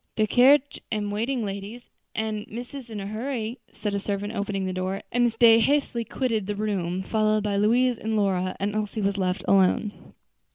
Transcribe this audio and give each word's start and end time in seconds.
"De 0.15 0.25
carriage 0.25 0.81
am 0.91 1.11
waiting, 1.11 1.45
ladies, 1.45 1.91
an' 2.15 2.43
missus 2.49 2.89
in 2.89 2.99
a 2.99 3.05
hurry," 3.05 3.59
said 3.71 3.93
a 3.93 3.99
servant, 3.99 4.33
opening 4.33 4.65
the 4.65 4.73
door; 4.73 5.03
and 5.11 5.25
Miss 5.25 5.35
Day 5.37 5.59
hastily 5.59 6.03
quitted 6.03 6.47
the 6.47 6.55
room, 6.55 7.03
followed 7.03 7.43
by 7.43 7.55
Louise 7.55 7.99
and 7.99 8.15
Lora; 8.17 8.55
and 8.59 8.73
Elsie 8.73 8.99
was 9.03 9.19
left 9.19 9.43
alone. 9.47 10.15